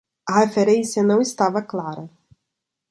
A 0.27 0.39
referência 0.39 1.03
não 1.03 1.21
estava 1.21 1.61
clara 1.61 2.09